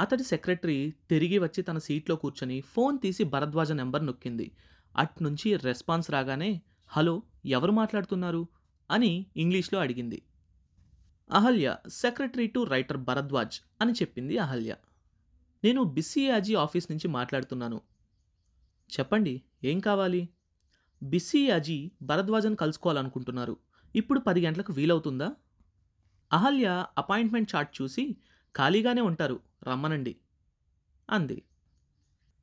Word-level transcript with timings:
అతడి 0.00 0.22
సెక్రటరీ 0.22 0.94
తిరిగి 1.10 1.38
వచ్చి 1.38 1.62
తన 1.62 1.78
సీట్లో 1.78 2.16
కూర్చొని 2.16 2.60
ఫోన్ 2.60 2.98
తీసి 2.98 3.24
భరద్వాజ 3.24 3.72
నెంబర్ 3.72 4.06
నొక్కింది. 4.06 4.50
అట్నుంచి 4.96 5.56
రెస్పాన్స్ 5.56 6.10
రాగానే 6.10 6.62
హలో 6.88 7.22
ఎవరు 7.46 7.72
మాట్లాడుతున్నారు? 7.72 8.46
అని 8.90 9.26
ఇంగ్లీష్లో 9.36 9.80
అడిగింది. 9.80 10.22
Ahalya 11.32 11.76
secretary 11.88 12.46
to 12.46 12.64
writer 12.64 12.96
Bharadwaj 12.96 13.60
అని 13.80 13.92
చెప్పింది 13.92 14.38
అహల్య. 14.38 14.76
నేను 15.64 15.82
బిస్సియాజీ 15.82 16.54
ఆఫీస్ 16.54 16.90
నుంచి 16.90 17.08
మాట్లాడుతున్నాను. 17.08 17.80
చెప్పండి 19.00 19.42
ఏం 19.64 19.80
కావాలి? 19.80 20.28
బిసిఆజీ 21.02 21.90
భరద్వాజన్ 22.02 22.56
కలుసుకోవాలనుకుంటున్నారు. 22.56 23.56
ఇప్పుడు 23.96 24.20
పది 24.20 24.46
గంటలకు 24.46 24.72
వీలవుతుందా? 24.72 25.34
అహల్య 26.32 26.86
అపాయింట్మెంట్ 26.98 27.54
చార్ట్ 27.54 27.82
చూసి 27.82 28.16
ఖాళీగానే 28.58 29.00
ఉంటారు 29.00 29.40
రమ్మనండి 29.68 30.16
అంది. 31.08 31.42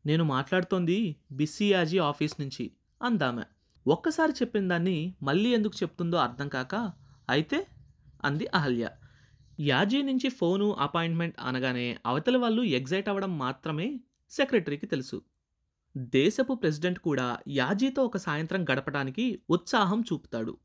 నేను 0.05 0.23
మాట్లాడుతోంది 0.23 1.21
బిస్సియాజీ 1.31 1.97
ఆఫీస్ 1.99 2.41
నుంచి 2.41 2.71
అందామె. 3.01 3.43
ఒక్కసారి 3.87 4.31
చెప్పిన 4.31 4.67
దాన్ని 4.67 5.15
మళ్ళీ 5.23 5.53
ఎందుకు 5.53 5.75
చెప్తుందో 5.83 6.17
అర్థం 6.17 6.47
కాక 6.47 6.75
అయితే 7.29 7.67
అంది 8.23 8.47
అహల్య. 8.53 8.89
యాజీ 9.59 10.01
నుంచి 10.01 10.29
ఫోను 10.29 10.73
అపాయింట్మెంట్ 10.73 11.35
అనగానే 11.39 11.97
అవతల 12.05 12.37
వాళ్ళు 12.37 12.61
ఎగ్జైట్ 12.61 13.09
అవ్వడం 13.09 13.37
మాత్రమే 13.37 13.99
సెక్రటరీకి 14.31 14.85
తెలుసు. 14.85 15.23
దేశపు 16.13 16.53
ప్రెసిడెంట్ 16.53 16.99
కూడా 16.99 17.37
యాజీతో 17.47 18.05
ఒక 18.05 18.17
సాయంత్రం 18.17 18.63
గడపడానికి 18.63 19.43
ఉత్సాహం 19.49 20.01
చూపుతాడు. 20.01 20.57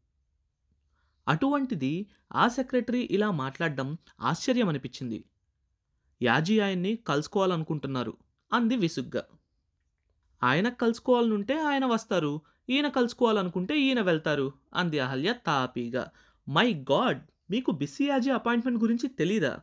అటువంటిది 1.29 2.11
ఆ 2.33 2.49
సెక్రటరీ 2.49 3.09
ఇలా 3.11 3.31
మాట్లాడడం 3.31 3.99
ఆశ్చర్యం 4.21 4.69
అనిపించింది 4.69 5.25
యాజీ 6.23 6.61
ఆయన్ని 6.61 6.97
కలుసుకోవాలనుకుంటున్నారు 6.97 8.17
అంది 8.53 8.77
విసుగ్గా. 8.77 9.23
ఆయన 10.43 10.69
కలుసుకోవాలనుంటే 10.69 11.61
ఆయన 11.61 11.85
వస్తారు 11.85 12.41
ఈయన 12.71 12.89
కలుసుకోవాలనుకుంటే 12.89 13.81
ఈయన 13.81 14.01
వెళ్తారు 14.01 14.53
అంది 14.75 14.99
అహల్య 14.99 15.35
తాపీగా. 15.47 16.11
మై 16.49 16.75
గాడ్ 16.75 17.21
మీకు 17.51 17.71
బిస్సియాజీ 17.71 18.31
అపాయింట్మెంట్ 18.31 18.83
గురించి 18.83 19.09
తెలీదా? 19.09 19.61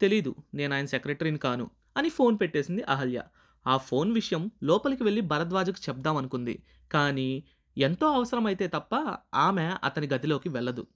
తెలీదు 0.00 0.34
నేను 0.54 0.74
ఆయన 0.74 0.86
సెక్రటరీని 0.86 1.38
కాను 1.38 1.70
అని 1.96 2.08
ఫోన్ 2.08 2.38
పెట్టేసింది 2.40 2.82
అహల్య. 2.82 3.22
ఆ 3.66 3.76
ఫోన్ 3.76 4.12
విషయం 4.12 4.50
లోపలికి 4.62 5.02
వెళ్ళి 5.02 5.20
భరద్వాజకు 5.20 5.80
చెప్దామనుకుంది 5.88 6.62
కానీ 6.92 7.44
ఎంతో 7.78 8.06
అవసరమైతే 8.06 8.66
తప్ప 8.66 9.18
ఆమె 9.34 9.74
అతని 9.84 10.06
గదిలోకి 10.06 10.48
వెళ్ళదు. 10.48 10.86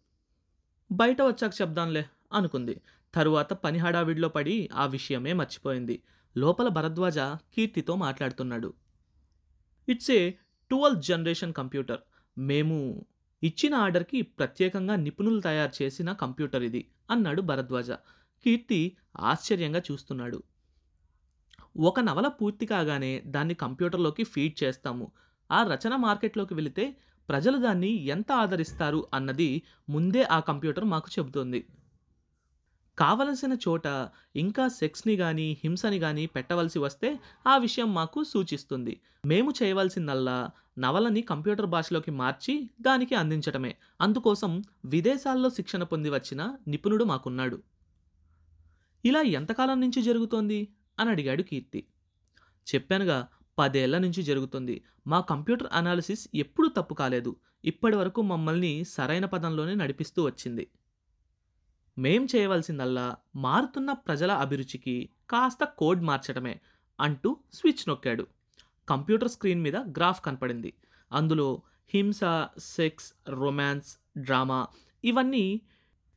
బయట 0.93 1.23
వచ్చాక 1.23 1.53
చెప్దాంలే 1.61 2.09
అనుకుంది. 2.33 2.81
తరువాత 3.15 3.53
పని 3.53 3.79
హడావిడిలో 3.79 4.29
పడి 4.29 4.69
ఆ 4.75 4.87
విషయమే 4.87 5.33
మర్చిపోయింది. 5.33 6.03
లోపల 6.37 6.69
భరద్వాజ 6.69 7.19
కీర్తితో 7.19 7.97
మాట్లాడుతున్నాడు. 7.97 8.73
It's 9.89 10.11
a 10.11 10.31
twelfth 10.71 11.03
generation 11.03 11.53
computer. 11.53 12.01
మేము 12.39 13.07
ఇచ్చిన 13.43 13.75
ఆర్డర్కి 13.75 14.23
ప్రత్యేకంగా 14.23 14.97
నిపుణులు 14.97 15.41
తయారు 15.41 15.83
చేసిన 15.83 16.13
కంప్యూటర్ 16.13 16.63
ఇది 16.63 16.91
అన్నాడు 17.11 17.43
భరద్వాజ. 17.43 17.91
కీర్తి 18.45 18.97
ఆశ్చర్యంగా 19.17 19.83
చూస్తున్నాడు. 19.93 20.43
ఒక 21.77 22.01
నవల 22.01 22.29
పూర్తి 22.29 22.67
కాగానే 22.67 23.23
దాన్ని 23.27 23.55
కంప్యూటర్లోకి 23.55 24.25
ఫీడ్ 24.25 24.65
చేస్తాము. 24.65 25.13
ఆ 25.51 25.63
రచన 25.63 25.97
మార్కెట్లోకి 25.97 26.55
వెళితే 26.55 26.97
ప్రజలు 27.29 27.59
దాన్ని 27.59 28.05
ఎంత 28.07 28.33
ఆదరిస్తారు 28.33 29.07
అన్నది 29.15 29.63
ముందే 29.89 30.23
ఆ 30.23 30.41
కంప్యూటర్ 30.41 30.85
మాకు 30.85 31.09
చెబుతోంది. 31.19 31.67
కావలసిన 32.99 33.57
చోట 33.69 33.87
ఇంకా 34.37 34.69
సెక్స్ని 34.69 35.17
కానీ 35.17 35.59
హింసని 35.65 35.99
కానీ 35.99 36.27
పెట్టవలసి 36.27 36.79
వస్తే 36.79 37.21
ఆ 37.47 37.57
విషయం 37.57 37.95
మాకు 37.95 38.25
సూచిస్తుంది. 38.25 39.01
మేము 39.27 39.53
చేయవలసిందల్లా 39.63 40.51
నవలని 40.79 41.21
కంప్యూటర్ 41.21 41.67
భాషలోకి 41.67 42.11
మార్చి 42.11 42.71
దానికి 42.81 43.15
అందించటమే. 43.15 43.77
అందుకోసం 44.01 44.63
విదేశాల్లో 44.85 45.51
శిక్షణ 45.51 45.83
పొంది 45.83 46.11
వచ్చిన 46.11 46.57
నిపుణుడు 46.69 47.05
మాకున్నాడు. 47.05 47.63
ఇలా 49.05 49.23
ఎంతకాలం 49.23 49.81
నుంచి 49.81 50.03
జరుగుతోంది? 50.03 50.69
అని 50.99 51.11
అడిగాడు 51.11 51.43
కీర్తి. 51.43 51.87
చెప్పానుగా 52.75 53.29
పదేళ్ళ 53.59 53.99
నుంచి 53.99 54.23
జరుగుతుంది. 54.23 54.83
మా 55.07 55.21
కంప్యూటర్ 55.21 55.69
అనాలిసిస్ 55.73 56.29
ఎప్పుడూ 56.35 56.69
తప్పు 56.69 56.95
కాలేదు. 56.95 57.37
ఇప్పటి 57.65 57.97
వరకు 57.97 58.23
మమ్మల్ని 58.23 58.85
సరైన 58.85 59.25
పదంలోనే 59.25 59.75
నడిపిస్తూ 59.75 60.25
వచ్చింది. 60.25 60.69
మేం 61.99 62.29
చేయవలసిందల్లా 62.37 63.17
మారుతున్న 63.37 63.93
ప్రజల 63.93 64.33
అభిరుచికి 64.33 65.09
కాస్త 65.31 65.65
కోడ్ 65.65 66.03
మార్చటమే 66.03 66.61
అంటూ 67.01 67.37
స్విచ్ 67.53 67.89
నొక్కాడు. 67.89 68.27
కంప్యూటర్ 68.89 69.29
స్క్రీన్ 69.29 69.63
మీద 69.63 69.77
గ్రాఫ్ 69.77 70.25
కనపడింది. 70.25 70.73
అందులో 71.13 71.63
హింస 71.89 72.21
సెక్స్ 72.59 73.13
రొమాన్స్ 73.29 73.97
డ్రామా 74.19 74.67
ఇవన్నీ 75.05 75.61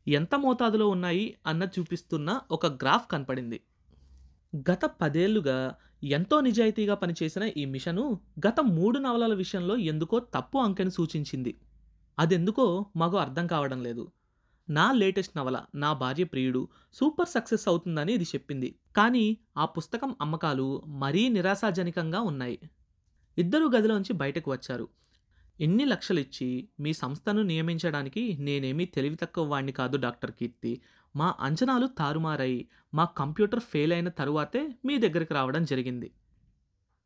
ఎంత 0.08 0.36
మోతాదులో 0.36 0.90
ఉన్నాయి 0.90 1.38
అన్న 1.48 1.64
చూపిస్తున్న 1.80 2.42
ఒక 2.52 2.66
గ్రాఫ్ 2.66 3.12
కనపడింది. 3.12 3.62
గత 4.56 4.86
పదేళ్ళుగా 4.86 5.76
ఎంతో 6.04 6.42
నిజాయితీగా 6.42 6.96
పనిచేసిన 6.96 7.52
ఈ 7.58 7.66
మిషను 7.66 8.20
గత 8.48 8.60
మూడు 8.60 9.00
నవలల 9.00 9.34
విషయంలో 9.34 9.78
ఎందుకో 9.78 10.20
తప్పు 10.20 10.58
అంకెను 10.58 10.90
సూచించింది. 10.90 11.58
అదెందుకో 12.20 12.86
మాకు 12.96 13.18
అర్థం 13.18 13.48
కావడం 13.48 13.84
లేదు. 13.84 14.12
నా 14.72 14.92
లేటెస్ట్ 14.92 15.38
నవల 15.38 15.58
నా 15.76 15.94
భార్య 15.94 16.24
ప్రియుడు 16.24 16.68
సూపర్ 16.94 17.28
సక్సెస్ 17.28 17.68
అవుతుందని 17.68 18.14
ఇది 18.14 18.24
చెప్పింది. 18.24 18.76
కానీ 18.96 19.38
ఆ 19.58 19.66
పుస్తకం 19.66 20.16
అమ్మకాలు 20.22 20.82
మరీ 20.88 21.30
నిరాశాజనకంగా 21.30 22.22
ఉన్నాయి. 22.22 22.60
ఇద్దరు 23.38 23.72
గదిలోంచి 23.76 24.14
బయటకు 24.14 24.52
వచ్చారు. 24.52 24.88
ఎన్ని 25.62 25.86
లక్షలిచ్చి 25.86 26.70
మీ 26.80 26.94
సంస్థను 26.94 27.42
నియమించడానికి 27.42 28.38
నేనేమీ 28.40 28.86
తెలివి 28.86 29.16
తక్కువ 29.16 29.46
వాణ్ణి 29.46 29.72
కాదు 29.72 29.98
డాక్టర్ 29.98 30.32
కీర్తి. 30.32 30.82
మా 31.16 31.36
అంచనాలు 31.40 31.88
తారుమారై 31.88 32.68
మా 32.94 33.06
కంప్యూటర్ 33.06 33.60
ఫెయిల్ 33.60 33.94
అయిన 33.94 34.10
తరువాతే 34.10 34.76
మీ 34.86 34.98
దగ్గరికి 34.98 35.34
రావడం 35.34 35.66
జరిగింది. 35.66 36.12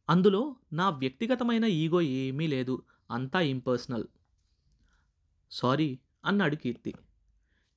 అందులో 0.09 0.55
నా 0.73 0.89
వ్యక్తిగతమైన 0.89 1.63
ఈగో 1.63 2.01
ఏమీ 2.01 2.47
లేదు 2.47 2.83
అంతా 3.11 3.39
ఇంపర్సనల్. 3.39 4.05
సారీ 5.51 5.99
అన్నాడు 6.25 6.55
కీర్తి. 6.55 6.93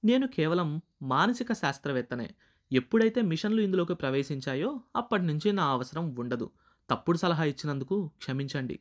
నేను 0.05 0.29
కేవలం 0.29 0.81
మానసిక 1.03 1.53
శాస్త్రవేత్తనే. 1.53 2.31
ఎప్పుడైతే 2.73 3.23
మిషన్లు 3.23 3.61
ఇందులోకి 3.61 3.95
ప్రవేశించాయో 3.95 4.81
అప్పటి 4.97 5.23
నుంచి 5.23 5.53
నా 5.53 5.65
అవసరం 5.65 6.15
ఉండదు. 6.19 6.51
తప్పుడు 6.91 7.19
సలహా 7.19 7.45
ఇచ్చినందుకు 7.45 8.11
క్షమించండి. 8.19 8.79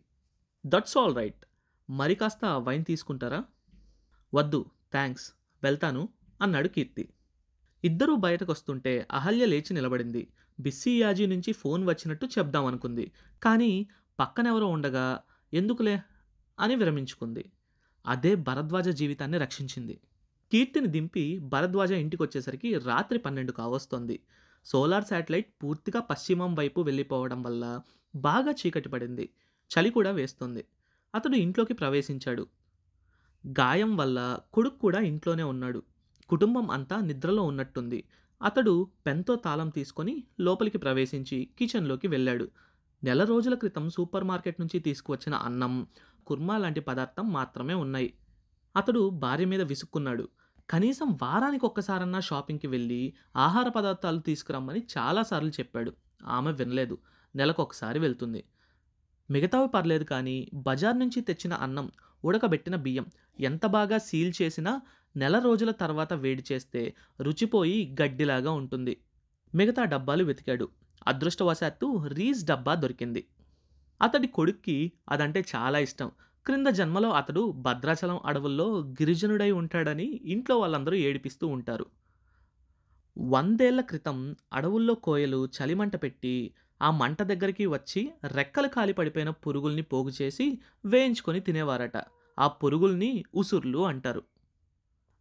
దట్స్ 0.66 0.98
ఆల్ 0.98 1.16
రైట్ 1.16 1.46
మరి 1.90 2.16
కాస్త 2.16 2.46
వైన్ 2.46 2.86
తీసుకుంటారా? 2.86 3.44
వద్దు 4.34 4.66
థ్యాంక్స్ 4.92 5.32
వెళ్తాను 5.64 6.10
అన్నాడు 6.42 6.68
కీర్తి. 6.68 7.10
ఇద్దరూ 7.84 8.16
బయటకు 8.16 8.52
వస్తుంటే 8.52 9.08
అహల్య 9.12 9.46
లేచి 9.46 9.74
నిలబడింది. 9.74 10.28
బిస్సియాజీ 10.60 11.26
నుంచి 11.26 11.54
ఫోన్ 11.54 11.88
వచ్చినట్టు 11.88 12.26
చెప్దామనుకుంది. 12.26 13.12
కానీ 13.44 13.88
పక్కనెవరో 14.20 14.68
ఉండగా 14.68 15.22
ఎందుకులే? 15.54 16.02
అని 16.60 16.76
విరమించుకుంది. 16.76 17.52
అదే 18.08 18.36
భరద్వాజ 18.36 18.90
జీవితాన్ని 18.90 19.38
రక్షించింది. 19.38 20.00
కీర్తిని 20.52 20.88
దింపి 20.88 21.40
భరద్వాజ 21.40 21.92
ఇంటికి 21.92 22.24
వచ్చేసరికి 22.24 22.78
రాత్రి 22.78 23.20
పన్నెండు 23.20 23.52
కావస్తోంది. 23.52 24.20
సోలార్ 24.66 25.04
శాటిలైట్ 25.04 25.54
పూర్తిగా 25.64 26.00
పశ్చిమం 26.00 26.56
వైపు 26.56 26.82
వెళ్ళిపోవడం 26.82 27.44
వల్ల 27.44 27.82
బాగా 28.16 28.52
చీకటి 28.52 28.90
పడింది. 28.90 29.30
చలి 29.72 29.90
కూడా 29.90 30.12
వేస్తుంది. 30.12 30.66
అతడు 31.16 31.36
ఇంట్లోకి 31.36 31.74
ప్రవేశించాడు. 31.74 32.48
గాయం 33.48 33.98
వల్ల 33.98 34.40
కొడుకు 34.54 34.78
కూడా 34.78 35.00
ఇంట్లోనే 35.00 35.44
ఉన్నాడు. 35.44 35.84
కుటుంబం 36.30 36.72
అంతా 36.72 37.00
నిద్రలో 37.00 37.44
ఉన్నట్టుంది. 37.44 38.04
అతడు 38.42 38.88
పెన్తో 39.06 39.36
తాళం 39.36 39.70
తీసుకొని 39.70 40.24
లోపలికి 40.40 40.78
ప్రవేశించి 40.78 41.50
కిచెన్లోకి 41.58 42.08
వెళ్ళాడు. 42.08 42.52
నెల 43.04 43.24
రోజుల 43.24 43.54
క్రితం 43.54 43.90
సూపర్ 43.90 44.24
మార్కెట్ 44.24 44.62
నుంచి 44.62 44.80
తీసుకువచ్చిన 44.80 45.36
అన్నం 45.36 45.88
కుర్మా 46.28 46.58
లాంటి 46.58 46.80
పదార్థం 46.80 47.34
మాత్రమే 47.34 47.74
ఉన్నాయి. 47.74 48.14
అతడు 48.78 49.10
భార్య 49.10 49.46
మీద 49.46 49.62
విసుక్కున్నాడు. 49.62 50.30
కనీసం 50.70 51.20
వారానికి 51.22 51.66
ఒక్కసారన్నా 51.66 52.20
షాపింగ్కి 52.20 52.68
వెళ్ళి 52.68 53.14
ఆహార 53.36 53.70
పదార్థాలు 53.70 54.20
తీసుకురమ్మని 54.20 54.84
చాలాసార్లు 54.98 55.50
చెప్పాడు. 55.50 55.94
ఆమె 56.24 56.52
వినలేదు. 56.52 56.98
నెలకు 57.36 57.62
ఒకసారి 57.62 58.00
వెళ్తుంది. 58.00 58.44
మిగతావి 59.32 59.68
పర్లేదు 59.68 60.04
కానీ 60.04 60.52
బజార్ 60.54 61.00
నుంచి 61.00 61.22
తెచ్చిన 61.22 61.54
అన్నం 61.54 61.92
ఉడకబెట్టిన 62.26 62.76
బియ్యం 62.76 63.06
ఎంత 63.40 63.66
బాగా 63.66 63.98
సీల్ 63.98 64.34
చేసినా 64.42 64.82
నెల 65.16 65.40
రోజుల 65.40 65.72
తర్వాత 65.72 66.14
వేడి 66.14 66.44
చేస్తే 66.52 66.96
రుచిపోయి 67.22 67.96
గడ్డిలాగా 68.02 68.52
ఉంటుంది. 68.52 68.98
మిగతా 69.56 69.84
డబ్బాలు 69.84 70.24
వెతికాడు. 70.24 70.70
అదృష్టవశాత్తు 71.08 72.06
రీస్ 72.08 72.46
డబ్బా 72.46 72.76
దొరికింది. 72.76 73.28
అతడి 74.02 74.28
కొడుక్కి 74.28 74.92
అదంటే 75.10 75.46
చాలా 75.56 75.80
ఇష్టం. 75.80 76.12
క్రింద 76.48 76.68
జన్మలో 76.68 77.12
అతడు 77.12 77.52
భద్రాచలం 77.52 78.20
అడవుల్లో 78.26 78.80
గిరిజనుడై 78.80 79.52
ఉంటాడని 79.52 80.22
ఇంట్లో 80.26 80.60
వాళ్ళందరూ 80.60 80.96
ఏడిపిస్తూ 80.96 81.48
ఉంటారు. 81.48 81.86
వందేళ్ళ 83.18 83.82
క్రితం 83.82 84.36
అడవుల్లో 84.54 84.94
కోయలు 84.94 85.50
చలిమంట 85.58 85.96
పెట్టి 85.96 86.54
ఆ 86.82 86.92
మంట 86.92 87.22
దగ్గరికి 87.22 87.66
వచ్చి 87.66 88.12
రెక్కలు 88.24 88.68
కాలి 88.68 88.94
పడిపోయిన 88.94 89.30
పురుగుల్ని 89.30 89.82
పోగు 89.82 90.12
చేసి 90.22 90.60
వేయించుకొని 90.86 91.40
తినేవారట. 91.40 91.98
ఆ 92.40 92.48
పురుగుల్ని 92.48 93.26
ఉసుర్లు 93.36 93.88
అంటారు. 93.88 94.24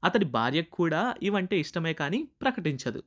అతడి 0.04 0.24
భార్యకు 0.24 0.70
కూడా 0.70 1.14
ఇవంటే 1.22 1.60
ఇష్టమే 1.60 1.92
కానీ 1.92 2.28
ప్రకటించదు. 2.42 3.02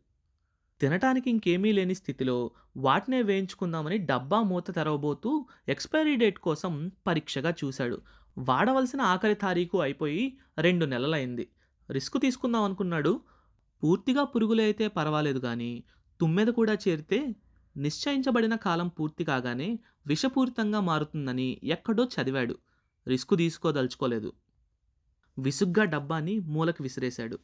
తినటానికి 0.81 1.30
ఇంకేమీ 1.30 1.72
లేని 1.72 1.96
స్థితిలో 1.96 2.52
వాటినే 2.78 3.22
వేయించుకుందామని 3.22 3.98
డబ్బా 3.98 4.42
మూత 4.44 4.76
తెరవబోతూ 4.76 5.46
ఎక్స్పైరీ 5.70 6.16
డేట్ 6.16 6.40
కోసం 6.40 6.92
పరీక్షగా 7.08 7.54
చూశాడు. 7.66 8.02
వాడవలసిన 8.38 9.02
ఆఖరి 9.02 9.36
తారీఖు 9.36 9.78
అయిపోయి 9.78 10.38
రెండు 10.58 10.86
నెలలైంది. 10.86 11.50
రిస్క్ 11.92 12.22
తీసుకుందాం 12.22 12.64
అనుకున్నాడు. 12.64 13.22
పూర్తిగా 13.84 14.24
పురుగులైతే 14.24 14.88
పర్వాలేదు 14.88 15.40
కానీ 15.40 15.84
తుమ్మెద 16.20 16.48
కూడా 16.48 16.74
చేరితే 16.74 17.36
నిశ్చయించబడిన 17.78 18.56
కాలం 18.56 18.88
పూర్తి 18.88 19.24
కాగానే 19.24 19.80
విషపూరితంగా 20.08 20.80
మారుతుందని 20.80 21.62
ఎక్కడో 21.64 22.06
చదివాడు. 22.06 22.56
రిస్క్ 23.08 23.38
తీసుకోదలుచుకోలేదు. 23.38 24.34
విసుగ్గా 25.40 25.84
డబ్బాని 25.84 26.40
మూలకు 26.40 26.84
విసిరేశాడు. 26.84 27.40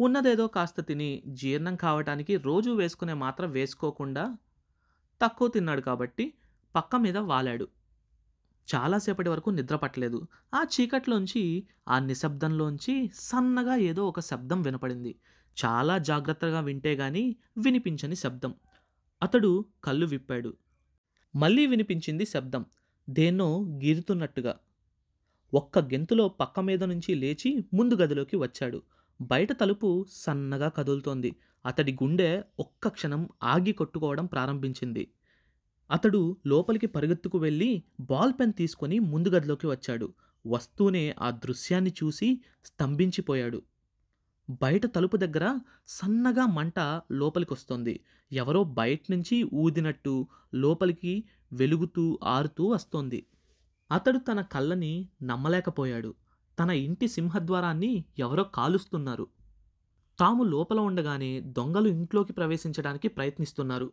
ఉన్నదేదో 0.00 0.46
కాస్త 0.46 0.80
తిని 0.80 1.22
జీర్ణం 1.26 1.76
కావటానికి 1.76 2.36
రోజు 2.36 2.70
వేసుకునే 2.70 3.12
మాత్రం 3.12 3.50
వేసుకోకుండా 3.50 4.36
తక్కువ 5.22 5.48
తిన్నాడు 5.48 5.80
కాబట్టి 5.80 6.34
పక్క 6.74 6.96
మీద 6.96 7.16
వాలాడు. 7.16 7.68
చాలాసేపటి 8.74 9.28
వరకు 9.28 9.50
నిద్ర 9.50 9.76
పట్టలేదు. 9.76 10.26
ఆ 10.54 10.64
చీకట్లోంచి 10.80 11.66
ఆ 11.88 11.98
నిశ్శబ్దంలోంచి 11.98 13.10
సన్నగా 13.14 13.76
ఏదో 13.76 14.08
ఒక 14.08 14.20
శబ్దం 14.20 14.62
వినపడింది. 14.62 15.18
చాలా 15.64 15.98
జాగ్రత్తగా 15.98 16.60
వింటే 16.60 16.94
గాని 16.94 17.36
వినిపించని 17.58 18.16
శబ్దం. 18.16 18.54
అతడు 19.22 19.64
కళ్ళు 19.84 20.06
విప్పాడు. 20.06 20.56
మళ్ళీ 21.36 21.66
వినిపించింది 21.66 22.26
శబ్దం. 22.26 22.64
దేన్నో 23.10 23.62
గీరుతున్నట్టుగా. 23.84 24.58
ఒక్క 25.54 25.78
గెంతులో 25.78 26.28
పక్క 26.28 26.60
మీద 26.60 26.84
నుంచి 26.84 27.14
లేచి 27.14 27.64
ముందు 27.74 27.94
గదిలోకి 27.94 28.36
వచ్చాడు. 28.36 28.82
బయట 29.20 29.52
తలుపు 29.52 30.06
సన్నగా 30.12 30.68
కదులుతోంది. 30.68 31.36
అతడి 31.66 31.92
గుండె 31.92 32.42
ఒక్క 32.60 32.88
క్షణం 32.88 33.28
ఆగి 33.42 33.72
కొట్టుకోవడం 33.72 34.26
ప్రారంభించింది. 34.26 35.10
అతడు 35.90 36.36
లోపలికి 36.46 36.86
పరిగెత్తుకు 36.86 37.38
వెళ్ళి 37.38 37.82
బాల్ 38.00 38.32
పెన్ 38.32 38.52
తీసుకొని 38.52 38.98
ముందు 38.98 39.28
గదిలోకి 39.28 39.66
వచ్చాడు. 39.66 40.14
వస్తూనే 40.46 41.14
ఆ 41.20 41.30
దృశ్యాన్ని 41.30 41.94
చూసి 42.04 42.40
స్తంభించిపోయాడు. 42.64 43.62
బయట 44.62 44.86
తలుపు 44.86 45.16
దగ్గర 45.16 45.58
సన్నగా 45.88 46.46
మంట 46.46 46.78
లోపలికి 47.12 47.52
వస్తోంది 47.52 48.00
ఎవరో 48.32 48.64
బయట 48.64 49.00
నుంచి 49.10 49.42
ఊదినట్టు 49.54 50.26
లోపలికి 50.54 51.24
వెలుగుతూ 51.52 52.18
ఆరుతూ 52.24 52.68
వస్తోంది. 52.68 53.26
అతడు 53.90 54.18
తన 54.18 54.40
కళ్ళని 54.40 55.08
నమ్మలేకపోయాడు. 55.22 56.14
తన 56.60 56.70
ఇంటి 56.70 57.08
సింహద్వారాన్ని 57.08 58.04
ఎవరో 58.18 58.44
కాలుస్తున్నారు. 58.44 59.28
తాము 60.18 60.42
లోపల 60.42 60.80
ఉండగానే 60.80 61.40
దొంగలు 61.40 61.88
ఇంట్లోకి 61.88 62.32
ప్రవేశించడానికి 62.32 63.08
ప్రయత్నిస్తున్నారు. 63.08 63.92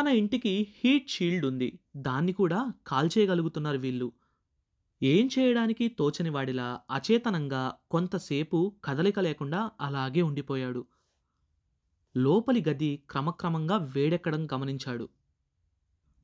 తన 0.00 0.08
ఇంటికి 0.08 0.74
హీట్ 0.78 1.10
షీల్డ్ 1.10 1.46
ఉంది. 1.46 1.78
దాన్ని 1.96 2.32
కూడా 2.32 2.72
కాల్చేయగలుగుతున్నారు 2.86 3.78
వీళ్ళు. 3.78 4.12
ఏం 5.02 5.28
చేయడానికి 5.38 5.88
తోచని 5.88 6.30
వాడిలా 6.30 6.80
అచేతనంగా 6.90 7.74
కొంతసేపు 7.90 8.74
కదలిక 8.84 9.20
లేకుండా 9.20 9.70
అలాగే 9.80 10.22
ఉండిపోయాడు. 10.22 10.86
లోపలి 12.16 12.64
గది 12.68 13.02
క్రమక్రమంగా 13.10 13.76
వేడెక్కడం 13.76 14.46
గమనించాడు. 14.46 15.08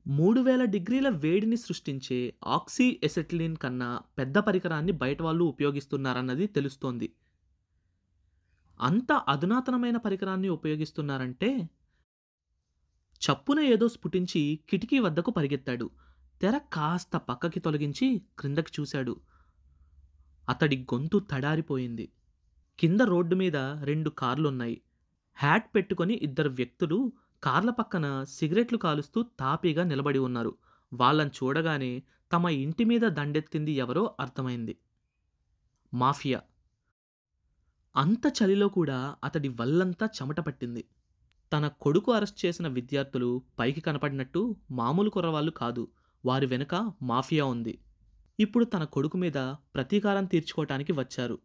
మూడు 0.07 0.41
వేల 0.41 0.63
డిగ్రీల 0.63 1.09
వేడిని 1.09 1.57
సృష్టించే 1.57 2.33
ఆక్సీ 2.47 2.99
ఎసెటిలిన్ 3.03 3.55
కన్నా 3.55 4.01
పెద్ద 4.17 4.37
పరికరాన్ని 4.37 4.91
బయట 4.91 5.21
వాళ్ళు 5.21 5.43
ఉపయోగిస్తున్నారన్నది 5.43 6.47
తెలుస్తోంది. 6.47 7.13
అంత 8.79 9.11
అధునాతనమైన 9.11 9.97
పరికరాన్ని 9.97 10.49
ఉపయోగిస్తున్నారంటే 10.49 11.69
చప్పున 13.21 13.59
ఏదో 13.59 13.87
స్ఫుటించి 13.87 14.59
కిటికీ 14.69 14.99
వద్దకు 14.99 15.31
పరిగెత్తాడు. 15.31 15.89
తెర 16.41 16.57
కాస్త 16.57 17.17
పక్కకి 17.17 17.59
తొలగించి 17.59 18.21
క్రిందకి 18.39 18.81
చూశాడు. 18.81 19.21
అతడి 20.49 20.77
గొంతు 20.77 21.27
తడారిపోయింది. 21.31 22.11
కింద 22.79 23.01
రోడ్డు 23.01 23.35
మీద 23.35 23.57
రెండు 23.83 24.09
కార్లున్నాయి. 24.09 24.81
హ్యాట్ 25.35 25.75
పెట్టుకొని 25.75 26.13
ఇద్దరు 26.13 26.49
వ్యక్తులు 26.49 27.11
కార్ల 27.43 27.69
పక్కన 27.69 28.23
సిగరెట్లు 28.23 28.77
కాలుస్తూ 28.77 29.23
తాపీగా 29.23 29.83
నిలబడి 29.83 30.19
ఉన్నారు. 30.19 30.55
వాళ్ళని 30.93 31.29
చూడగానే 31.29 32.03
తమ 32.33 32.49
ఇంటి 32.49 32.83
మీద 32.83 33.01
దండెత్తింది 33.01 33.71
ఎవరో 33.71 34.15
అర్థమైంది. 34.19 34.77
మాఫియా. 35.93 36.41
అంత 37.95 38.21
చలిలో 38.27 38.67
కూడా 38.67 39.15
అతడి 39.23 39.47
వల్లంతా 39.49 40.05
చెమట 40.05 40.39
పట్టింది. 40.39 40.85
తన 41.53 41.67
కొడుకు 41.67 42.11
అరెస్ట్ 42.11 42.45
చేసిన 42.45 42.67
విద్యార్థులు 42.67 43.41
పైకి 43.59 43.81
కనపడినట్టు 43.81 44.55
మామూలు 44.71 45.09
కుర్రవాళ్ళు 45.09 45.51
కాదు. 45.51 45.87
వారి 46.25 46.45
వెనుక 46.45 46.93
మాఫియా 47.01 47.45
ఉంది. 47.45 47.79
ఇప్పుడు 48.39 48.65
తన 48.65 48.83
కొడుకు 48.83 49.17
మీద 49.17 49.33
ప్రతీకారం 49.75 50.25
తీర్చుకోవటానికి 50.25 50.91
వచ్చారు. 50.91 51.39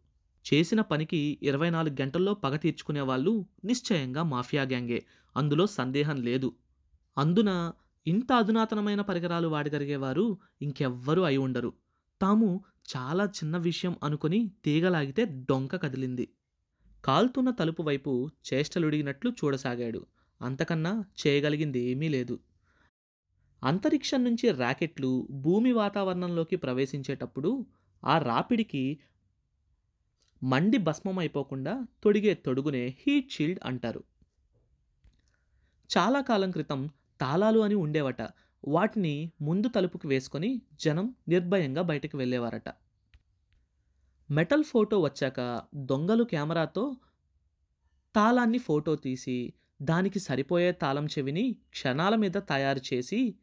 చేసిన 0.53 0.81
పనికి 0.81 1.39
ఇరవై 1.43 1.69
నాలుగు 1.69 2.01
గంటల్లో 2.01 2.33
పగ 2.33 2.55
తీర్చుకునే 2.55 3.01
వాళ్ళు 3.01 3.45
నిశ్చయంగా 3.65 4.23
మాఫియా 4.23 4.63
గ్యాంగే. 4.63 5.05
అందులో 5.37 5.67
సందేహం 5.67 6.21
లేదు. 6.21 6.55
అందున 7.17 7.71
ఇంత 8.07 8.33
అధునాతనమైన 8.33 9.01
పరికరాలు 9.01 9.47
వాడగలిగేవారు 9.47 10.37
ఇంకెవ్వరూ 10.61 11.21
అయి 11.21 11.37
ఉండరు. 11.37 11.73
తాము 12.21 12.65
చాలా 12.97 13.25
చిన్న 13.25 13.57
విషయం 13.57 13.95
అనుకుని 14.03 14.51
తీగలాగితే 14.65 15.25
డొంక 15.25 15.75
కదిలింది. 15.75 16.29
కాల్తున్న 17.05 17.49
తలుపు 17.49 17.83
వైపు 17.83 18.29
చేష్టలుడిగినట్లు 18.53 19.31
చూడసాగాడు. 19.31 20.05
అంతకన్నా 20.41 21.03
చేయగలిగింది 21.27 21.79
ఏమీ 21.79 22.09
లేదు. 22.09 22.39
అంతరిక్షం 23.63 24.23
నుంచి 24.23 24.51
రాకెట్లు 24.51 25.27
భూమి 25.31 25.71
వాతావరణంలోకి 25.71 26.55
ప్రవేశించేటప్పుడు 26.55 27.65
ఆ 28.03 28.17
రాపిడికి 28.17 28.99
మండి 30.43 30.77
భస్మం 30.77 31.19
అయిపోకుండా 31.19 31.87
తొడిగే 32.03 32.33
తొడుగునే 32.33 32.97
హీట్ 32.99 33.31
షీల్డ్ 33.31 33.59
అంటారు. 33.65 34.03
చాలా 35.97 36.21
కాలం 36.21 36.51
క్రితం 36.51 36.89
తాళాలు 37.21 37.59
అని 37.59 37.75
ఉండేవట. 37.75 38.21
వాటిని 38.67 39.31
ముందు 39.41 39.67
తలుపుకి 39.67 40.07
వేసుకొని 40.07 40.61
జనం 40.81 41.15
నిర్భయంగా 41.27 41.81
బయటకు 41.81 42.17
వెళ్ళేవారట. 42.17 42.69
మెటల్ 44.31 44.63
ఫోటో 44.63 44.99
వచ్చాక 44.99 45.61
దొంగలు 45.75 46.23
కెమెరాతో 46.23 46.95
తాళాన్ని 48.15 48.57
ఫోటో 48.57 48.95
తీసి 48.95 49.53
దానికి 49.81 50.19
సరిపోయే 50.19 50.71
తాళం 50.71 51.05
చెవిని 51.05 51.57
క్షణాల 51.69 52.15
మీద 52.15 52.31
తయారు 52.31 52.81
చేసి 52.93 53.35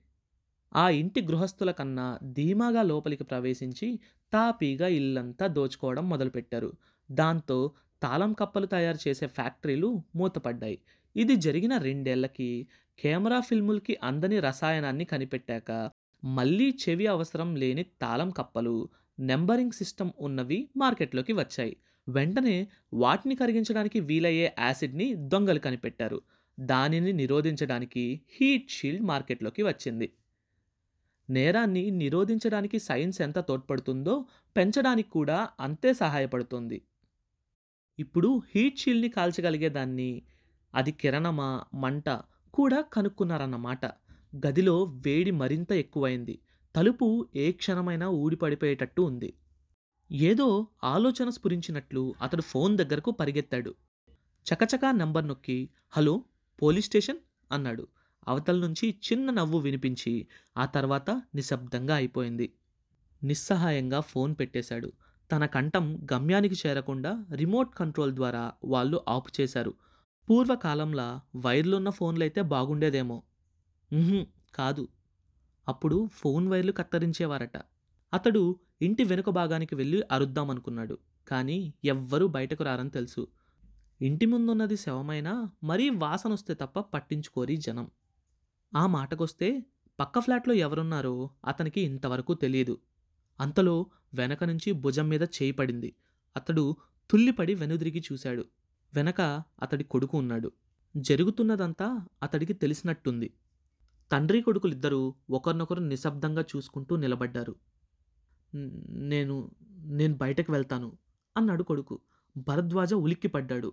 ఆ 0.75 0.89
ఇంటి 0.91 1.21
గృహస్థుల 1.21 1.71
కన్నా 1.71 2.19
ధీమాగా 2.23 2.83
లోపలికి 2.83 3.25
ప్రవేశించి 3.25 4.01
తాపీగా 4.33 4.89
ఇల్లంతా 4.89 5.47
దోచుకోవడం 5.47 6.09
మొదలుపెట్టారు. 6.09 6.73
దాంతో 7.11 7.59
తాళం 8.03 8.33
కప్పలు 8.33 8.67
తయారు 8.67 9.09
చేసే 9.09 9.27
ఫ్యాక్టరీలు 9.27 10.03
మూతపడ్డాయి. 10.17 10.79
ఇది 11.17 11.37
జరిగిన 11.37 11.77
రెండేళ్ళకి 11.77 12.67
కెమెరా 12.99 13.41
ఫిల్ములకి 13.41 13.99
అందని 14.03 14.41
రసాయనాన్ని 14.41 15.05
కనిపెట్టాక 15.05 15.91
మళ్ళీ 16.25 16.79
చెవి 16.83 17.07
అవసరం 17.07 17.57
లేని 17.57 17.83
తాళం 17.83 18.31
కప్పలు 18.31 18.89
నెంబరింగ్ 19.21 19.73
సిస్టమ్ 19.73 20.11
ఉన్నవి 20.21 20.69
మార్కెట్లోకి 20.77 21.33
వచ్చాయి. 21.33 21.77
వెంటనే 22.09 22.69
వాటిని 22.93 23.35
కరిగించడానికి 23.35 24.01
వీలయ్యే 24.01 24.55
యాసిడ్ని 24.59 25.15
దొంగలు 25.15 25.59
కనిపెట్టారు. 25.59 26.23
దానిని 26.61 27.13
నిరోధించడానికి 27.13 28.21
హీట్ 28.29 28.71
షీల్డ్ 28.71 29.03
మార్కెట్లోకి 29.03 29.63
వచ్చింది. 29.63 30.13
నేరాన్ని 31.31 31.91
నిరోధించడానికి 31.91 32.79
సైన్స్ 32.79 33.21
ఎంత 33.23 33.39
తోడ్పడుతుందో 33.39 34.27
పెంచడానికి 34.57 35.11
కూడా 35.11 35.49
అంతే 35.61 35.93
సహాయపడుతుంది. 35.93 36.83
ఇప్పుడు 37.99 38.43
హీట్ 38.55 38.79
షీల్డ్ని 38.79 39.09
కాల్చగలిగేదాన్ని 39.09 40.23
అది 40.77 40.93
కిరణమా 40.93 41.65
మంట 41.75 42.09
కూడా 42.55 42.81
కనుక్కున్నారన్నమాట. 42.81 43.87
గదిలో 44.47 44.83
వేడి 44.85 45.31
మరింత 45.31 45.73
ఎక్కువైంది. 45.73 46.39
తలుపు 46.77 47.29
ఏ 47.37 47.53
క్షణమైనా 47.53 48.09
ఊడిపడిపోయేటట్టు 48.09 49.03
ఉంది. 49.03 49.35
ఏదో 50.13 50.67
ఆలోచన 50.85 51.31
స్ఫురించినట్లు 51.31 52.15
అతడు 52.23 52.43
ఫోన్ 52.43 52.79
దగ్గరకు 52.79 53.11
పరిగెత్తాడు. 53.11 53.75
చకచకా 54.47 54.93
నంబర్ 54.93 55.29
నొక్కి 55.29 55.71
హలో 55.91 56.25
పోలీస్ 56.63 56.87
స్టేషన్? 56.87 57.17
అన్నాడు. 57.53 57.87
అవతల 58.29 58.57
నుంచి 58.57 58.95
చిన్న 59.13 59.31
నవ్వు 59.31 59.59
వినిపించి 59.59 60.27
ఆ 60.59 60.65
తర్వాత 60.65 61.11
నిశ్శబ్దంగా 61.11 61.95
అయిపోయింది. 61.95 62.53
నిస్సహాయంగా 63.23 64.01
ఫోన్ 64.01 64.35
పెట్టేశాడు. 64.41 64.93
తన 65.33 65.47
కంఠం 65.47 66.07
గమ్యానికి 66.13 66.57
చేరకుండా 66.67 67.27
రిమోట్ 67.35 67.75
కంట్రోల్ 67.75 68.13
ద్వారా 68.13 68.53
వాళ్ళు 68.65 69.01
ఆపు 69.09 69.31
చేశారు. 69.41 69.75
పూర్వకాలంలా 70.31 71.21
వైర్లున్న 71.37 71.91
ఫోన్లయితే 71.91 72.43
బాగుండేదేమో. 72.43 73.23
కాదు. 74.55 74.89
అప్పుడు 75.69 76.09
ఫోన్ 76.13 76.49
వైర్లు 76.49 76.73
కత్తిరించేవారట. 76.73 77.57
అతడు 78.15 78.61
ఇంటి 78.83 79.05
వెనుక 79.05 79.31
భాగానికి 79.31 79.75
వెళ్ళి 79.75 80.03
అరుద్దామనుకున్నాడు. 80.13 80.99
కానీ 81.29 81.75
ఎవ్వరూ 81.85 82.27
బయటకు 82.27 82.65
రారని 82.65 82.91
తెలుసు. 82.91 83.29
ఇంటి 84.03 84.27
ముందున్నది 84.27 84.77
శవమైనా 84.77 85.51
మరీ 85.65 85.91
వాసనొస్తే 85.91 86.55
తప్ప 86.55 86.81
పట్టించుకోరి 86.81 87.57
జనం. 87.57 87.91
ఆ 88.77 88.87
మాటకొస్తే 88.87 89.63
పక్క 90.01 90.19
ఫ్లాట్లో 90.19 90.55
ఎవరున్నారో 90.55 91.31
అతనికి 91.47 91.81
ఇంతవరకు 91.81 92.35
తెలియదు 92.35 92.79
అంతలో 93.41 93.87
వెనక 94.15 94.45
నుంచి 94.45 94.73
భుజం 94.73 95.09
మీద 95.09 95.23
చేయి 95.23 95.53
పడింది. 95.53 95.97
అతడు 96.37 96.77
తుల్లిపడి 97.11 97.55
వెనుదిరిగి 97.55 98.03
చూశాడు. 98.13 98.45
వెనక 98.97 99.21
అతడి 99.63 99.85
కొడుకు 99.85 100.19
ఉన్నాడు. 100.19 100.53
జరుగుతున్నదంతా 100.97 102.07
అతడికి 102.23 102.53
తెలిసినట్టుంది. 102.53 103.35
తండ్రి 104.13 104.43
కొడుకులిద్దరూ 104.43 105.15
ఒకరినొకరు 105.31 105.81
నిశ్శబ్దంగా 105.81 106.45
చూసుకుంటూ 106.57 106.97
నిలబడ్డారు. 106.97 107.55
నేను 108.89 109.51
నేను 109.79 110.15
బయటకు 110.15 110.53
వెళ్తాను 110.53 110.93
అన్నాడు 111.37 111.63
కొడుకు. 111.63 112.01
భరద్వాజ 112.37 112.95
ఉలిక్కిపడ్డాడు. 112.95 113.73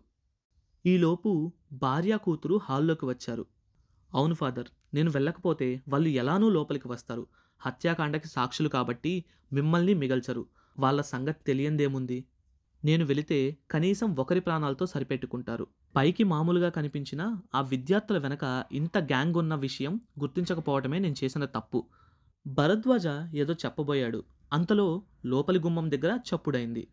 ఈలోపు 0.85 1.53
భార్య 1.73 2.17
కూతురు 2.23 2.59
హాల్లోకి 2.63 3.05
వచ్చారు. 3.05 3.45
అవును 4.13 4.33
ఫాదర్ 4.33 4.67
నేను 4.93 5.11
వెళ్ళకపోతే 5.11 5.81
వాళ్ళు 5.89 6.09
ఎలానూ 6.09 6.49
లోపలికి 6.49 6.87
వస్తారు. 6.87 7.27
హత్యాకాండకి 7.59 8.27
సాక్షులు 8.27 8.69
కాబట్టి 8.69 9.25
మిమ్మల్ని 9.53 9.93
మిగల్చరు. 9.93 10.45
వాళ్ళ 10.79 11.01
సంగతి 11.01 11.43
తెలియందేముంది? 11.47 12.25
నేను 12.83 13.05
వెళితే 13.05 13.57
కనీసం 13.71 14.15
ఒకరి 14.15 14.39
ప్రాణాలతో 14.39 14.85
సరిపెట్టుకుంటారు. 14.85 15.67
పైకి 15.95 16.23
మామూలుగా 16.23 16.69
కనిపించిన 16.69 17.21
ఆ 17.55 17.61
విద్యార్థుల 17.61 18.17
వెనక 18.17 18.65
ఇంత 18.71 18.97
గ్యాంగ్ 18.97 19.35
ఉన్న 19.35 19.55
విషయం 19.55 20.01
గుర్తించకపోవటమే 20.19 20.99
నేను 20.99 21.15
చేసిన 21.23 21.45
తప్పు. 21.45 21.79
భరద్వాజ 22.47 23.07
ఏదో 23.35 23.53
చెప్పబోయాడు. 23.53 24.23
అంతలో 24.53 24.87
లోపలి 25.25 25.59
గుమ్మం 25.59 25.91
దగ్గర 25.91 26.19
చప్పుడైంది. 26.29 26.83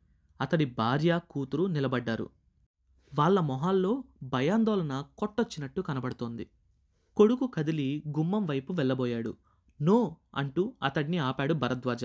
అతడి 0.41 0.65
భార్య 0.65 1.21
కూతురు 1.31 1.65
నిలబడ్డారు. 1.67 2.27
వాళ్ళ 3.13 3.41
మొహాల్లో 3.41 4.05
భయాందోళన 4.23 5.05
కొట్టొచ్చినట్టు 5.19 5.81
కనబడుతోంది. 5.81 6.45
కొడుకు 7.17 7.47
కదిలి 7.47 8.05
గుమ్మం 8.09 8.47
వైపు 8.47 8.73
వెళ్ళబోయాడు. 8.73 9.33
నో! 9.81 9.99
అంటూ 10.35 10.75
అతడిని 10.83 11.19
ఆపాడు 11.19 11.55
భరద్వాజ. 11.55 12.05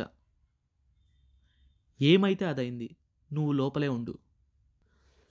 ఏమైతే 2.01 2.45
అదైంది 2.45 2.87
నువ్వు 3.33 3.51
లోపలే 3.51 3.87
ఉండు. 3.87 4.17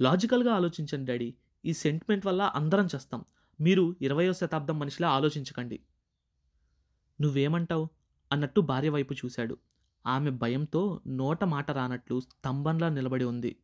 లాజికల్గా 0.00 0.54
ఆలోచించండి 0.54 1.12
డాడీ. 1.12 1.34
ఈ 1.64 1.72
సెంటిమెంట్ 1.72 2.26
వల్ల 2.26 2.42
అందరం 2.42 2.88
చేస్తాం. 2.94 3.24
మీరు 3.60 3.96
ఇరవయో 4.02 4.32
శతాబ్దం 4.32 4.78
మనిషిలా 4.78 5.10
ఆలోచించకండి. 5.10 5.80
నువ్వేమంటావు? 7.20 7.88
అన్నట్టు 8.32 8.60
భార్య 8.60 8.88
వైపు 8.88 9.14
చూశాడు. 9.14 9.58
ఆమె 10.06 10.30
భయంతో 10.30 11.00
నోట 11.06 11.44
మాట 11.44 11.70
రానట్లు 11.70 12.20
స్తంభంలా 12.20 12.88
నిలబడి 12.88 13.24
ఉంది. 13.24 13.56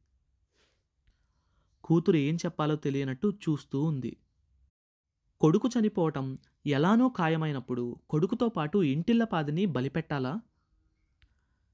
కూతురు 1.85 2.17
ఏం 2.17 2.37
చెప్పాలో 2.37 2.77
తెలియనట్టు 2.77 3.39
చూస్తూ 3.49 3.83
ఉంది. 3.83 4.17
కొడుకు 5.41 5.69
చనిపోవటం 5.69 6.39
ఎలానో 6.67 7.09
ఖాయమైనప్పుడు 7.09 7.97
కొడుకుతో 8.11 8.49
పాటు 8.49 8.79
ఇంటిల్లపాదిని 8.79 9.67
బలిపెట్టాలా? 9.67 10.41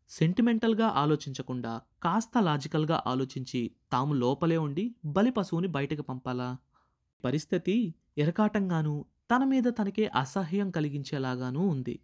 సెంటిమెంటల్గా 0.08 0.86
ఆలోచించకుండా 0.86 1.80
కాస్త 2.02 2.38
లాజికల్గా 2.38 3.02
ఆలోచించి 3.06 3.70
తాము 3.92 4.14
లోపలే 4.14 4.56
ఉండి 4.56 4.94
బలి 5.04 5.30
పశువుని 5.30 5.68
బయటకు 5.68 6.02
పంపాలా? 6.02 6.56
పరిస్థితి 7.24 7.94
ఎరకాటంగానూ 8.18 9.04
తన 9.30 9.44
మీద 9.44 9.64
తనకే 9.68 10.06
అసహ్యం 10.06 10.70
కలిగించేలాగానూ 10.70 11.68
ఉంది. 11.68 11.98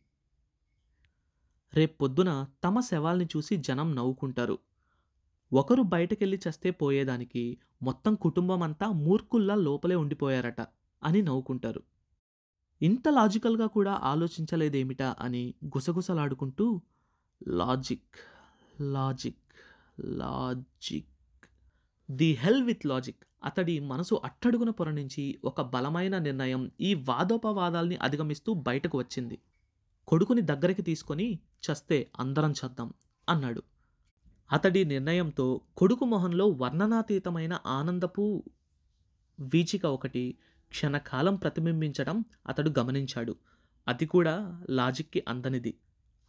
రేపొద్దున 1.75 2.47
తమ 2.65 2.81
శవాల్ని 2.81 3.29
చూసి 3.37 3.57
జనం 3.57 3.95
నవ్వుకుంటారు. 3.95 4.59
ఒకరు 5.53 5.83
బయటకెళ్ళి 5.83 6.41
చస్తే 6.49 6.71
పోయేదానికి 6.71 7.59
మొత్తం 7.83 8.15
కుటుంబం 8.15 8.63
అంతా 8.63 8.87
మూర్ఖుల్లా 8.89 9.55
లోపలే 9.55 9.95
ఉండిపోయారట 9.95 10.61
అని 11.03 11.23
నవ్వుకుంటారు. 11.23 11.83
ఇంత 12.83 13.09
లాజికల్గా 13.09 13.67
కూడా 13.67 13.93
ఆలోచించలేదేమిటా 14.03 15.17
అని 15.21 15.55
గుసగుసలాడుకుంటూ 15.67 16.81
logic 17.49 18.17
logic 18.81 19.37
logic. 20.01 21.47
The 22.11 22.33
hell 22.33 22.63
with 22.63 22.87
logic. 22.87 23.17
అతడి 23.45 23.81
మనసు 23.81 24.21
అట్టడుగున 24.25 24.71
పొర 24.71 24.91
నుంచి 24.91 25.39
ఒక 25.45 25.61
బలమైన 25.61 26.19
నిర్ణయం 26.19 26.71
ఈ 26.81 26.95
వాదోపవాదాల్ని 26.95 27.97
అధిగమిస్తూ 27.97 28.55
బయటకు 28.55 28.99
వచ్చింది. 28.99 29.39
కొడుకుని 30.09 30.41
దగ్గరికి 30.41 30.83
తీసుకొని 30.83 31.39
చస్తే 31.39 32.11
అందరం 32.21 32.53
చద్దాం 32.53 32.95
అన్నాడు. 33.29 33.63
అతడి 34.53 34.85
నిర్ణయంతో 34.85 35.61
కొడుకు 35.77 36.05
మొహంలో 36.05 36.47
వర్ణనాతీతమైన 36.49 37.59
ఆనందపు 37.67 38.45
వీచిక 39.41 39.87
ఒకటి 39.87 40.35
క్షణకాలం 40.69 41.37
ప్రతిబింబించడం 41.37 42.25
అతడు 42.47 42.73
గమనించాడు. 42.79 43.37
అది 43.89 44.07
కూడా 44.07 44.65
లాజిక్కి 44.71 45.25
అందనిది. 45.29 45.75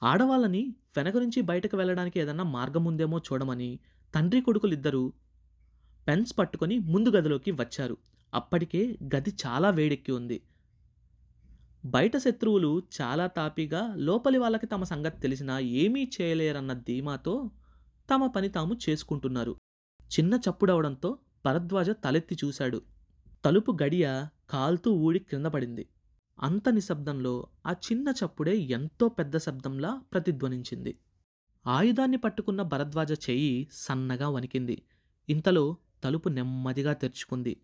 ఆడవాళ్ళని 0.04 0.76
వెనక 0.98 1.18
నుంచి 1.18 1.42
బయటకు 1.42 1.78
వెళ్ళడానికి 1.78 2.20
ఏదన్నా 2.20 2.44
మార్గం 2.44 2.86
ఉందేమో 2.86 3.18
చూడమని 3.18 3.80
తండ్రి 4.16 4.42
కొడుకులిద్దరూ 4.42 5.14
పెన్స్ 6.08 6.40
పట్టుకొని 6.40 6.80
ముందు 6.80 7.10
గదిలోకి 7.10 7.52
వచ్చారు. 7.52 7.98
అప్పటికే 8.34 8.98
గది 9.16 9.32
చాలా 9.46 9.70
వేడెక్కి 9.70 10.12
ఉంది. 10.12 10.38
బయట 11.86 12.18
శత్రువులు 12.18 12.84
చాలా 13.02 13.28
తాపిగా 13.28 13.94
లోపలి 13.98 14.38
వాళ్ళకి 14.38 14.66
తమ 14.66 14.84
సంగతి 14.84 15.20
తెలిసినా 15.20 15.60
ఏమీ 15.60 16.12
చేయలేరన్న 16.22 16.74
ధీమాతో 16.74 17.52
తమ 18.10 18.28
పని 18.28 18.50
తాము 18.50 18.78
చేసుకుంటున్నారు. 18.90 19.56
చిన్న 20.12 20.34
చప్పుడవడంతో 20.36 21.10
భరద్వాజ 21.46 21.90
తలెత్తి 21.90 22.38
చూశాడు. 22.44 22.82
తలుపు 23.46 23.78
గడియ 23.84 24.26
కాల్తూ 24.50 24.92
ఊడి 24.94 25.20
క్రింద 25.20 25.46
పడింది. 25.46 25.86
అంత 26.40 26.70
నిశ్శబ్దంలో 26.70 27.48
ఆ 27.68 27.72
చిన్న 27.72 28.08
చప్పుడే 28.08 28.58
ఎంతో 28.58 29.10
పెద్ద 29.10 29.38
శబ్దంలా 29.38 30.02
ప్రతిధ్వనించింది. 30.14 30.98
ఆయుధాన్ని 31.68 32.18
పట్టుకున్న 32.18 32.62
భరద్వాజ 32.62 33.12
చెయ్యి 33.12 33.68
సన్నగా 33.72 34.30
వణికింది. 34.30 34.84
ఇంతలో 35.30 35.78
తలుపు 36.04 36.30
నెమ్మదిగా 36.30 36.94
తెరుచుకుంది. 36.94 37.62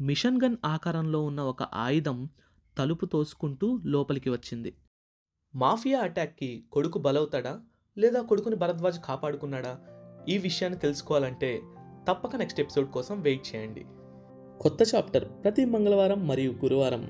మిషన్ 0.00 0.40
గన్ 0.44 0.56
ఆకారంలో 0.64 1.24
ఉన్న 1.24 1.40
ఒక 1.40 1.62
ఆయుధం 1.62 2.28
తలుపు 2.78 3.06
తోసుకుంటూ 3.06 3.80
లోపలికి 3.84 4.30
వచ్చింది. 4.30 4.74
మాఫియా 5.54 6.00
అటాక్కి 6.00 6.64
కొడుకు 6.72 6.98
బలవుతాడా? 6.98 7.60
లేదా 7.98 8.22
కొడుకుని 8.22 8.56
భరద్వాజ్ 8.56 9.00
కాపాడుకున్నాడా? 9.04 9.78
ఈ 10.28 10.38
విషయాన్ని 10.38 10.78
తెలుసుకోవాలంటే 10.78 11.62
తప్పక 12.08 12.36
నెక్స్ట్ 12.36 12.60
ఎపిసోడ్ 12.60 12.90
కోసం 12.90 13.20
వెయిట్ 13.20 13.56
చేయండి. 13.56 13.84
కొత్త 14.60 14.94
చాప్టర్ 14.94 15.28
ప్రతి 15.44 15.64
మంగళవారం 15.64 16.28
మరియు 16.28 16.52
గురువారం 16.52 17.04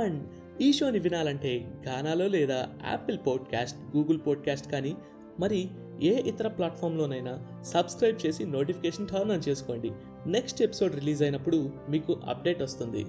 అండ్ 0.00 0.41
ఈ 0.60 0.72
షోని 0.72 0.98
వినాలంటే 0.98 1.68
గానాలో 1.86 2.26
లేదా 2.26 2.68
యాపిల్ 2.90 3.18
పాడ్కాస్ట్ 3.26 3.96
గూగుల్ 3.96 4.20
పాడ్కాస్ట్ 4.26 4.72
కానీ 4.72 4.96
మరి 5.40 5.68
ఏ 6.02 6.22
ఇతర 6.28 6.48
ప్లాట్ఫామ్లోనైనా 6.48 7.62
సబ్స్క్రైబ్ 7.62 8.26
చేసి 8.26 8.44
నోటిఫికేషన్ 8.44 9.08
టర్న్ 9.08 9.32
ఆన్ 9.32 9.48
చేసుకోండి. 9.48 9.90
నెక్స్ట్ 10.26 10.62
ఎపిసోడ్ 10.62 10.94
రిలీజ్ 10.94 11.22
అయినప్పుడు 11.22 11.70
మీకు 11.88 12.20
అప్డేట్ 12.28 12.62
వస్తుంది. 12.62 13.04